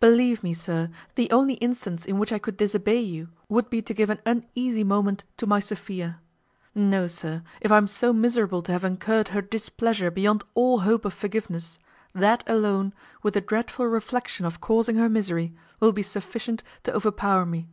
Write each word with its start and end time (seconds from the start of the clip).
Believe 0.00 0.42
me, 0.42 0.52
sir, 0.52 0.90
the 1.14 1.30
only 1.30 1.54
instance 1.62 2.04
in 2.04 2.18
which 2.18 2.32
I 2.32 2.40
could 2.40 2.56
disobey 2.56 2.98
you 2.98 3.28
would 3.48 3.70
be 3.70 3.80
to 3.82 3.94
give 3.94 4.10
an 4.10 4.18
uneasy 4.26 4.82
moment 4.82 5.22
to 5.36 5.46
my 5.46 5.60
Sophia. 5.60 6.18
No, 6.74 7.06
sir, 7.06 7.44
if 7.60 7.70
I 7.70 7.76
am 7.76 7.86
so 7.86 8.12
miserable 8.12 8.62
to 8.64 8.72
have 8.72 8.82
incurred 8.84 9.28
her 9.28 9.40
displeasure 9.40 10.10
beyond 10.10 10.42
all 10.54 10.80
hope 10.80 11.04
of 11.04 11.14
forgiveness, 11.14 11.78
that 12.14 12.42
alone, 12.48 12.94
with 13.22 13.34
the 13.34 13.40
dreadful 13.40 13.86
reflection 13.86 14.44
of 14.44 14.60
causing 14.60 14.96
her 14.96 15.08
misery, 15.08 15.54
will 15.78 15.92
be 15.92 16.02
sufficient 16.02 16.64
to 16.82 16.92
overpower 16.92 17.46
me. 17.46 17.68